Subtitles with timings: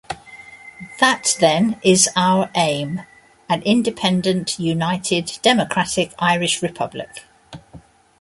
[0.99, 3.01] That then is our aim:
[3.47, 7.23] an independent, united, democratic Irish Republic.